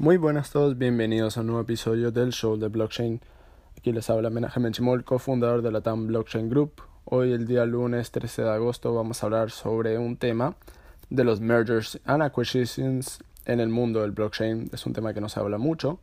[0.00, 3.20] Muy buenas a todos, bienvenidos a un nuevo episodio del show de blockchain.
[3.76, 6.80] Aquí les habla Menahem Chimol, cofundador de la TAM Blockchain Group.
[7.04, 10.56] Hoy, el día lunes 13 de agosto, vamos a hablar sobre un tema
[11.10, 14.70] de los mergers and acquisitions en el mundo del blockchain.
[14.72, 16.00] Es un tema que no se habla mucho,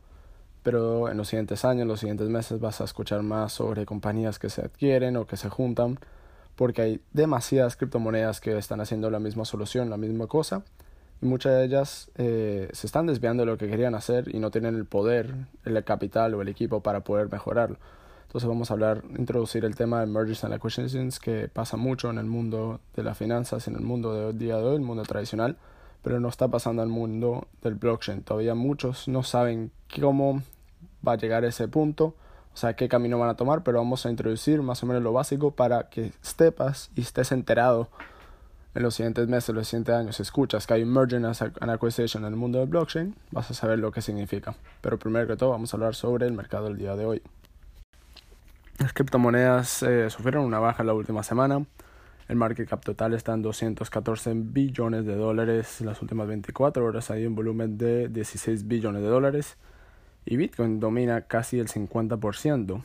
[0.62, 4.38] pero en los siguientes años, en los siguientes meses vas a escuchar más sobre compañías
[4.38, 5.98] que se adquieren o que se juntan,
[6.54, 10.62] porque hay demasiadas criptomonedas que están haciendo la misma solución, la misma cosa
[11.20, 14.74] muchas de ellas eh, se están desviando de lo que querían hacer y no tienen
[14.74, 17.76] el poder, el capital o el equipo para poder mejorarlo.
[18.26, 22.18] Entonces vamos a hablar, introducir el tema de mergers and acquisitions que pasa mucho en
[22.18, 25.56] el mundo de las finanzas, en el mundo del día de hoy, el mundo tradicional,
[26.02, 28.22] pero no está pasando el mundo del blockchain.
[28.22, 30.42] Todavía muchos no saben cómo
[31.06, 32.14] va a llegar a ese punto,
[32.52, 35.14] o sea, qué camino van a tomar, pero vamos a introducir más o menos lo
[35.14, 37.88] básico para que sepas y estés enterado
[38.74, 42.32] en los siguientes meses, los siguientes años, escuchas que hay un merger and acquisition en
[42.32, 44.54] el mundo del blockchain, vas a saber lo que significa.
[44.80, 47.22] Pero primero que todo vamos a hablar sobre el mercado del día de hoy.
[48.78, 51.64] Las criptomonedas eh, sufrieron una baja la última semana.
[52.28, 55.80] El market cap total está en 214 billones de dólares.
[55.80, 59.56] Las últimas 24 horas hay un volumen de 16 billones de dólares.
[60.26, 62.82] Y Bitcoin domina casi el 50%.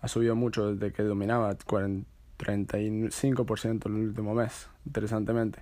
[0.00, 5.60] Ha subido mucho desde que dominaba 40 35% el último mes, interesantemente.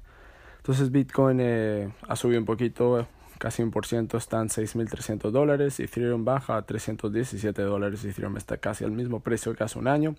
[0.59, 3.07] Entonces Bitcoin eh, ha subido un poquito,
[3.39, 8.57] casi un por ciento, está en 6.300 dólares, Ethereum baja a 317 dólares, Ethereum está
[8.57, 10.15] casi al mismo precio que hace un año,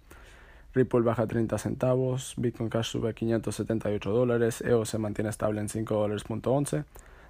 [0.74, 5.70] Ripple baja 30 centavos, Bitcoin Cash sube a 578 dólares, EOS se mantiene estable en
[5.70, 6.24] 5 dólares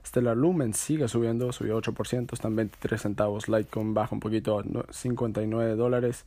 [0.06, 4.64] Stellar Lumen sigue subiendo, subió 8%, está en 23 centavos, Litecoin baja un poquito a
[4.92, 6.26] 59 dólares,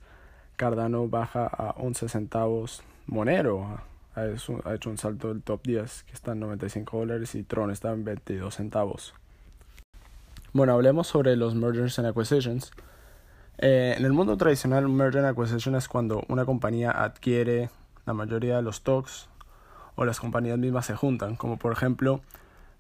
[0.59, 2.83] Cardano baja a 11 centavos.
[3.07, 3.81] Monero
[4.17, 7.93] ha hecho, un salto del top 10 que está en 95 dólares y Tron está
[7.93, 9.15] en 22 centavos.
[10.53, 12.73] Bueno, hablemos sobre los mergers and acquisitions.
[13.59, 17.71] Eh, en el mundo tradicional, un merger and acquisition es cuando una compañía adquiere
[18.05, 19.29] la mayoría de los stocks
[19.95, 22.21] o las compañías mismas se juntan, como por ejemplo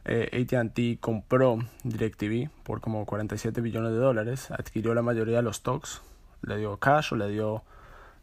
[0.05, 5.59] eh, ATT compró DirecTV por como 47 billones de dólares, adquirió la mayoría de los
[5.59, 6.03] stocks
[6.43, 7.63] le dio cash o le dio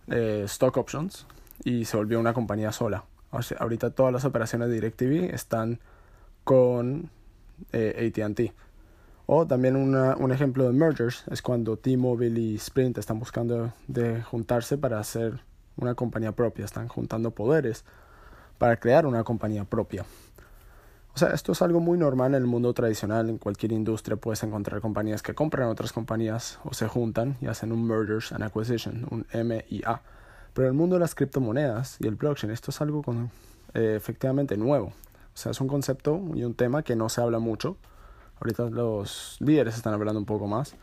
[0.07, 1.25] eh, stock options
[1.63, 3.03] y se volvió una compañía sola.
[3.59, 5.79] ahorita todas las operaciones de DirecTV están
[6.43, 7.09] con
[7.71, 8.53] eh, ATT.
[9.27, 14.21] O también una, un ejemplo de mergers es cuando T-Mobile y Sprint están buscando de
[14.21, 15.39] juntarse para hacer
[15.77, 17.83] una compañía propia, están juntando poderes
[18.57, 20.05] para crear una compañía propia.
[21.15, 23.29] O sea, esto es algo muy normal en el mundo tradicional.
[23.29, 27.71] En cualquier industria puedes encontrar compañías que compran otras compañías o se juntan y hacen
[27.71, 30.01] un mergers and acquisition, un M y A.
[30.53, 33.31] Pero en el mundo de las criptomonedas y el blockchain, esto es algo con,
[33.73, 34.87] eh, efectivamente nuevo.
[34.87, 37.77] O sea, es un concepto y un tema que no se habla mucho.
[38.41, 40.75] Ahorita los líderes están hablando un poco más.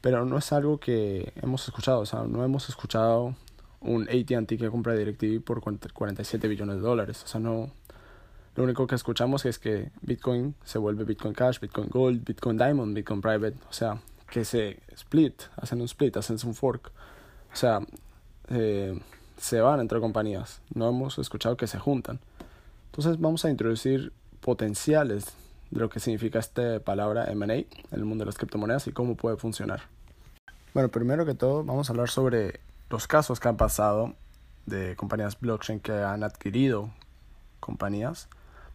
[0.00, 1.98] Pero no es algo que hemos escuchado.
[1.98, 3.34] O sea, no hemos escuchado
[3.80, 7.24] un ATT que compra DirecTV por 47 billones de dólares.
[7.24, 7.72] O sea, no,
[8.54, 12.94] lo único que escuchamos es que Bitcoin se vuelve Bitcoin Cash, Bitcoin Gold, Bitcoin Diamond,
[12.94, 13.56] Bitcoin Private.
[13.70, 13.98] O sea,
[14.28, 16.92] que se split, hacen un split, hacen un fork.
[17.52, 17.80] O sea,
[18.48, 18.98] eh,
[19.38, 20.60] se van entre compañías.
[20.74, 22.20] No hemos escuchado que se juntan.
[22.86, 25.32] Entonces vamos a introducir potenciales
[25.70, 29.16] de lo que significa esta palabra M&A en el mundo de las criptomonedas y cómo
[29.16, 29.84] puede funcionar.
[30.74, 32.60] Bueno, primero que todo vamos a hablar sobre
[32.90, 34.14] los casos que han pasado
[34.66, 36.90] de compañías blockchain que han adquirido
[37.60, 38.28] compañías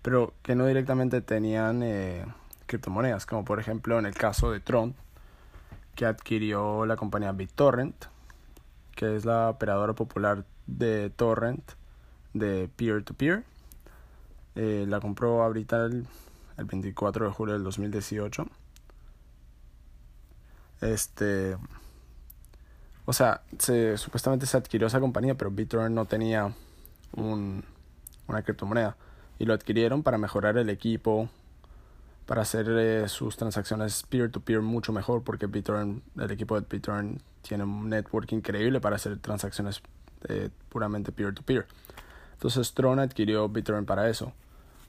[0.07, 2.25] pero que no directamente tenían eh,
[2.65, 4.95] criptomonedas, como por ejemplo en el caso de Tron,
[5.95, 8.05] que adquirió la compañía BitTorrent,
[8.95, 11.73] que es la operadora popular de torrent
[12.33, 13.43] de peer-to-peer.
[14.55, 16.07] Eh, la compró ahorita el,
[16.55, 18.47] 24 de julio del 2018.
[20.79, 21.57] Este,
[23.03, 26.53] o sea, se, supuestamente se adquirió esa compañía, pero BitTorrent no tenía
[27.11, 27.61] un,
[28.29, 28.95] una criptomoneda
[29.39, 31.29] y lo adquirieron para mejorar el equipo,
[32.25, 37.63] para hacer eh, sus transacciones peer-to-peer mucho mejor, porque BitTorrent, el equipo de BitTorrent tiene
[37.63, 39.81] un network increíble para hacer transacciones
[40.27, 41.65] eh, puramente peer-to-peer.
[42.33, 44.33] Entonces Tron adquirió BitTorrent para eso.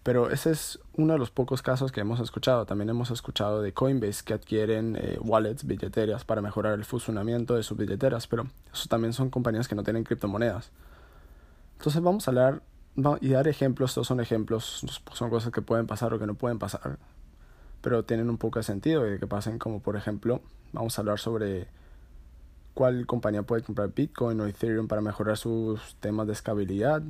[0.02, 2.64] Pero ese es uno de los pocos casos que hemos escuchado.
[2.66, 7.62] También hemos escuchado de Coinbase que adquieren eh, wallets, billeteras, para mejorar el funcionamiento de
[7.62, 8.26] sus billeteras.
[8.26, 10.70] Pero eso también son compañías que no tienen criptomonedas.
[11.78, 12.62] Entonces vamos a hablar
[13.20, 16.58] y dar ejemplos, estos son ejemplos, son cosas que pueden pasar o que no pueden
[16.58, 16.98] pasar,
[17.80, 20.40] pero tienen un poco de sentido de que pasen, como por ejemplo,
[20.72, 21.68] vamos a hablar sobre
[22.74, 27.02] cuál compañía puede comprar Bitcoin o Ethereum para mejorar sus temas de escalabilidad,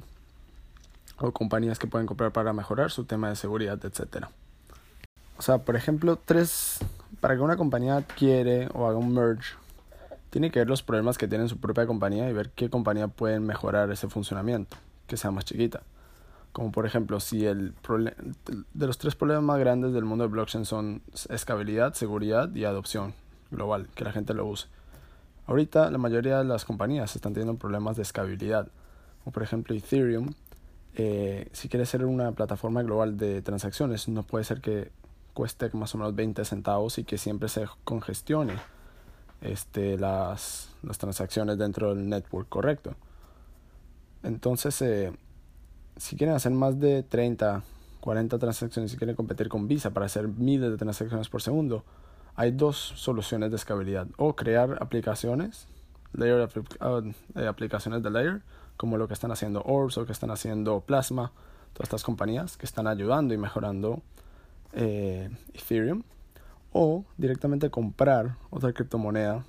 [1.19, 4.26] o compañías que pueden comprar para mejorar su tema de seguridad, etc.
[5.37, 6.79] O sea, por ejemplo, tres
[7.20, 9.55] para que una compañía adquiere o haga un merge,
[10.31, 13.41] tiene que ver los problemas que tiene su propia compañía y ver qué compañía puede
[13.41, 14.76] mejorar ese funcionamiento,
[15.08, 15.82] que sea más chiquita.
[16.52, 17.75] Como por ejemplo, si el
[18.75, 23.14] de los tres problemas más grandes del mundo de blockchain son escalabilidad, seguridad y adopción
[23.50, 24.69] global, que la gente lo use.
[25.46, 28.69] Ahorita la mayoría de las compañías están teniendo problemas de escalabilidad.
[29.25, 30.34] Como por ejemplo Ethereum,
[30.94, 34.90] eh, si quiere ser una plataforma global de transacciones, no puede ser que
[35.34, 38.55] cueste más o menos 20 centavos y que siempre se congestione
[39.40, 42.94] este, las, las transacciones dentro del network correcto.
[44.29, 45.11] Entonces, eh,
[45.97, 47.63] si quieren hacer más de 30,
[48.01, 51.83] 40 transacciones, si quieren competir con Visa para hacer miles de transacciones por segundo,
[52.37, 54.07] hay dos soluciones de escalabilidad.
[54.19, 55.67] O crear aplicaciones,
[56.13, 56.47] layer,
[56.81, 58.43] uh, aplicaciones de layer,
[58.77, 61.33] como lo que están haciendo Orbs o que están haciendo Plasma,
[61.73, 64.03] todas estas compañías que están ayudando y mejorando
[64.75, 66.03] eh, Ethereum.
[66.71, 69.43] O directamente comprar otra criptomoneda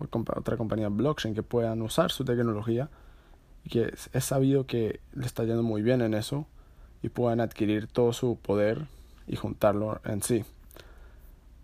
[0.00, 2.90] otra compañía blockchain que puedan usar su tecnología
[3.68, 6.46] que es sabido que le está yendo muy bien en eso
[7.02, 8.86] y puedan adquirir todo su poder
[9.26, 10.44] y juntarlo en sí.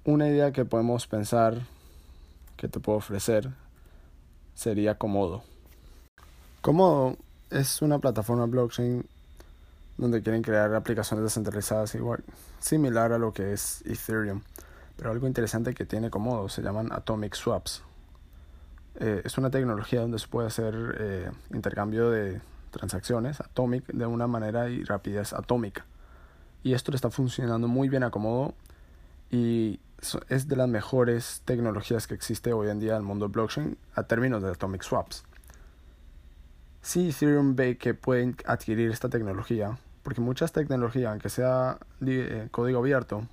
[0.05, 1.59] Una idea que podemos pensar
[2.57, 3.51] que te puedo ofrecer
[4.55, 5.43] sería Comodo.
[6.61, 7.17] Comodo
[7.51, 9.07] es una plataforma blockchain
[9.97, 12.25] donde quieren crear aplicaciones descentralizadas igual,
[12.59, 14.43] similar a lo que es Ethereum.
[14.97, 17.83] Pero algo interesante que tiene Comodo se llaman Atomic Swaps.
[19.01, 24.27] Eh, es una tecnología donde se puede hacer eh, intercambio de transacciones atomic de una
[24.27, 25.87] manera y rapidez atómica.
[26.63, 28.55] Y esto le está funcionando muy bien a Comodo
[29.31, 29.81] y
[30.29, 34.03] es de las mejores tecnologías que existe hoy en día en el mundo blockchain a
[34.03, 35.25] términos de atomic swaps.
[36.83, 42.81] Si Ethereum ve que pueden adquirir esta tecnología, porque muchas tecnologías, aunque sea eh, código
[42.81, 43.27] abierto,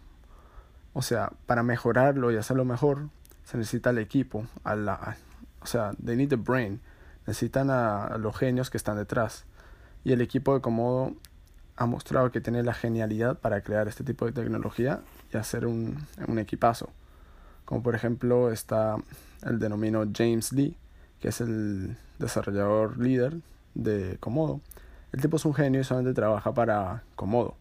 [0.94, 3.10] o sea, para mejorarlo y hacerlo mejor,
[3.44, 5.18] se necesita el equipo, a la,
[5.68, 6.80] o sea, they need the brain.
[7.26, 9.44] Necesitan a, los genios que están detrás.
[10.06, 11.14] Y el equipo de Comodo
[11.76, 15.02] ha mostrado que tiene la genialidad para crear este tipo de tecnología
[15.34, 16.90] y hacer un, un equipazo.
[17.66, 18.96] Como por ejemplo está
[19.44, 20.78] el denomino James Lee,
[21.20, 23.36] que es el desarrollador líder
[23.76, 24.62] de Comodo.
[25.12, 27.57] El tipo es un genio y solamente trabaja para Comodo.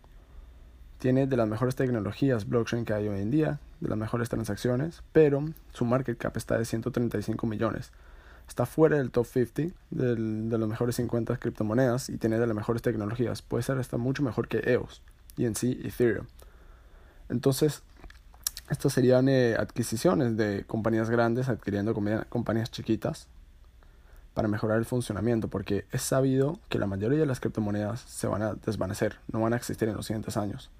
[0.99, 5.03] Tiene de las mejores tecnologías blockchain que hay hoy en día, de las mejores transacciones,
[5.13, 7.93] pero su market cap está de 135 millones.
[8.49, 12.57] Está fuera del top 50 del, de los mejores 50 criptomonedas y tiene de las
[12.57, 13.43] mejores tecnologías.
[13.43, 15.03] Puede ser hasta mucho mejor que EOS
[15.37, 16.27] y en sí Ethereum.
[17.29, 17.83] Entonces,
[18.71, 21.95] estas serían eh, adquisiciones de compañías grandes adquiriendo
[22.29, 23.29] compañías chiquitas
[24.35, 28.43] para mejorar el funcionamiento, porque es sabido que la mayoría de las criptomonedas se van
[28.43, 30.71] a desvanecer, no van a existir en los siguientes años.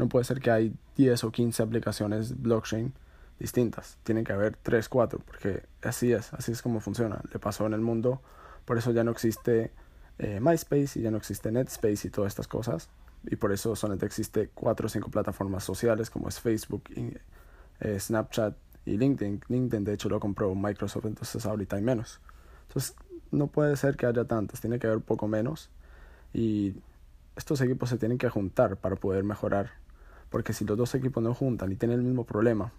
[0.00, 2.94] No puede ser que hay 10 o 15 aplicaciones blockchain
[3.38, 3.98] distintas.
[4.02, 7.20] Tienen que haber 3, 4, porque así es, así es como funciona.
[7.30, 8.22] Le pasó en el mundo,
[8.64, 9.72] por eso ya no existe
[10.18, 12.88] eh, MySpace y ya no existe NetSpace y todas estas cosas.
[13.24, 16.84] Y por eso solamente existe 4 o 5 plataformas sociales como es Facebook,
[17.80, 18.56] eh, Snapchat
[18.86, 19.42] y LinkedIn.
[19.48, 22.22] LinkedIn de hecho lo compró Microsoft, entonces ahorita hay menos.
[22.68, 22.96] Entonces
[23.32, 25.68] no puede ser que haya tantas, tiene que haber poco menos.
[26.32, 26.74] Y
[27.36, 29.78] estos equipos se tienen que juntar para poder mejorar
[30.30, 32.72] porque si los dos equipos no juntan y tienen el mismo problema,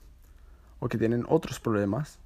[0.80, 2.18] o que tienen otros problemas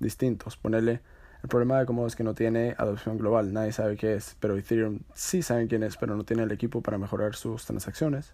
[0.00, 1.00] distintos, ponerle
[1.42, 4.56] el problema de cómo es que no tiene adopción global, nadie sabe qué es, pero
[4.56, 8.32] Ethereum sí saben quién es, pero no tiene el equipo para mejorar sus transacciones.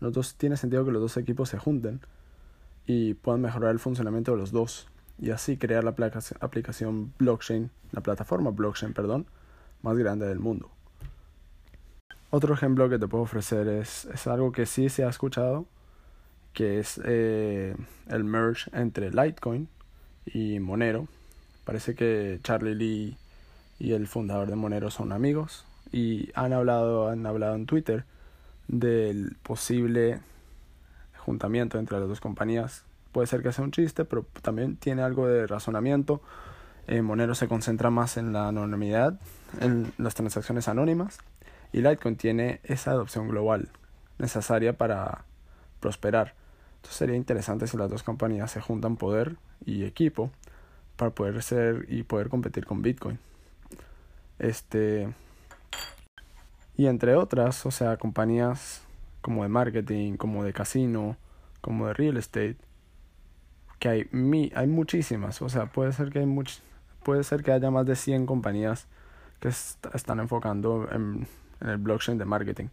[0.00, 2.00] Los dos, tiene sentido que los dos equipos se junten
[2.86, 4.88] y puedan mejorar el funcionamiento de los dos
[5.18, 5.94] y así crear la
[6.40, 9.26] aplicación blockchain, la plataforma blockchain, perdón,
[9.82, 10.70] más grande del mundo.
[12.30, 15.66] Otro ejemplo que te puedo ofrecer es, es algo que sí se ha escuchado,
[16.52, 17.74] que es eh,
[18.08, 19.68] el merge entre Litecoin
[20.26, 21.08] y Monero.
[21.64, 23.16] Parece que Charlie Lee
[23.80, 28.04] y el fundador de Monero son amigos y han hablado, han hablado en Twitter
[28.68, 30.20] del posible
[31.16, 32.84] juntamiento entre las dos compañías.
[33.10, 36.22] Puede ser que sea un chiste, pero también tiene algo de razonamiento.
[36.86, 39.18] Eh, Monero se concentra más en la anonimidad,
[39.60, 41.18] en las transacciones anónimas
[41.72, 43.68] y Litecoin tiene esa adopción global
[44.18, 45.24] necesaria para
[45.80, 46.34] prosperar.
[46.76, 50.30] Entonces sería interesante si las dos compañías se juntan poder y equipo
[50.96, 53.18] para poder ser y poder competir con Bitcoin.
[54.38, 55.08] Este
[56.76, 58.82] y entre otras, o sea, compañías
[59.20, 61.16] como de marketing, como de casino,
[61.60, 62.56] como de real estate,
[63.78, 66.60] que hay mi, hay muchísimas, o sea, puede ser que hay much,
[67.02, 68.86] puede ser que haya más de 100 compañías
[69.40, 71.26] que están enfocando en
[71.60, 72.68] en el blockchain de marketing.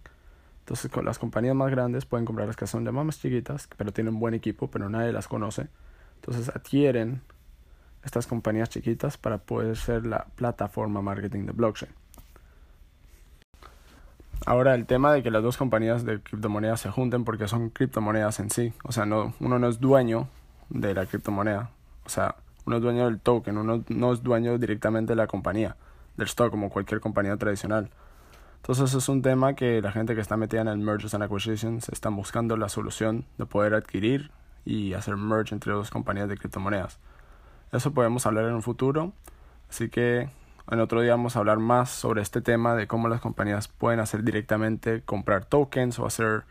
[0.59, 3.93] Entonces con las compañías más grandes pueden comprar las que son de más chiquitas, pero
[3.93, 5.67] tienen buen equipo, pero nadie las conoce.
[6.15, 7.21] Entonces adquieren
[8.03, 11.91] estas compañías chiquitas para poder ser la plataforma marketing de blockchain.
[14.45, 18.39] Ahora el tema de que las dos compañías de criptomonedas se junten porque son criptomonedas
[18.39, 20.27] en sí, o sea, no, uno no es dueño
[20.69, 21.71] de la criptomoneda,
[22.05, 25.75] o sea, uno es dueño del token, uno no es dueño directamente de la compañía,
[26.17, 27.89] del stock como cualquier compañía tradicional.
[28.57, 32.09] Entonces es un tema que la gente que está metida en mergers and acquisitions está
[32.09, 34.31] buscando la solución de poder adquirir
[34.65, 36.99] y hacer merge entre dos compañías de criptomonedas.
[37.71, 39.13] Eso podemos hablar en un futuro,
[39.69, 40.29] así que
[40.69, 44.01] en otro día vamos a hablar más sobre este tema de cómo las compañías pueden
[44.01, 46.43] hacer directamente comprar tokens o hacer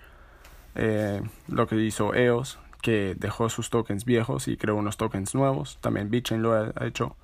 [0.74, 5.76] eh, lo que hizo EOS, que dejó sus tokens viejos y creó unos tokens nuevos.
[5.82, 7.16] También BitChain lo ha hecho.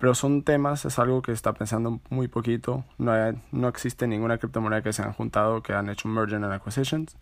[0.00, 2.84] Pero son temas, es algo que está pensando muy poquito.
[2.96, 3.12] No,
[3.52, 7.16] no existe ninguna criptomoneda que se han juntado que han hecho merger and acquisitions.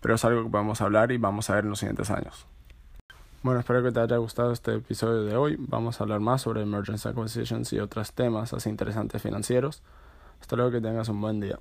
[0.00, 2.46] Pero es algo que podemos hablar y vamos a ver en los siguientes años.
[3.42, 5.56] Bueno, espero que te haya gustado este episodio de hoy.
[5.58, 9.82] Vamos a hablar más sobre emergency acquisitions y otros temas así interesantes financieros.
[10.38, 11.58] Hasta luego que tengas un buen día.